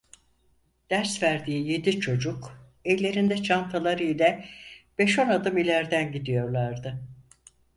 [0.89, 4.45] Ders verdiği yedi çocuk ellerinde çantaları ile
[4.97, 7.01] beş on adım ilerden gidiyorlardı.